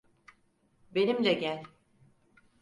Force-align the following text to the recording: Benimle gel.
Benimle 0.95 1.33
gel. 1.33 1.63